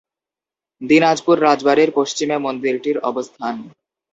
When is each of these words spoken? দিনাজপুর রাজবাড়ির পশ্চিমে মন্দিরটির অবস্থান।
দিনাজপুর 0.81 1.35
রাজবাড়ির 1.39 1.89
পশ্চিমে 1.95 2.37
মন্দিরটির 2.37 2.97
অবস্থান। 3.01 3.55